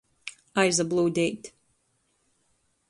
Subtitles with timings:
[0.61, 1.53] Aizablūdeit.